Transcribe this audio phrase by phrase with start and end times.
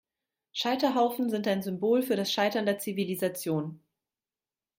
[0.51, 3.79] Scheiterhaufen sind ein Symbol für das Scheitern der Zivilisation.